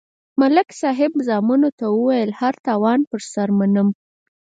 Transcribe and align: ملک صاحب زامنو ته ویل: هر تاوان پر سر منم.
ملک 0.39 0.69
صاحب 0.81 1.11
زامنو 1.27 1.69
ته 1.79 1.85
ویل: 2.05 2.29
هر 2.41 2.53
تاوان 2.65 2.99
پر 3.09 3.21
سر 3.33 3.49
منم. 3.59 3.87